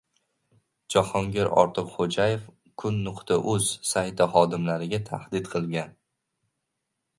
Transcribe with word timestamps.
Jahongir 0.93 1.51
Ortiqxo‘jaev 1.63 2.47
Kun.uz 2.85 3.69
sayti 3.91 4.29
xodimlariga 4.35 5.03
tahdid 5.13 5.55
qilgan 5.55 5.97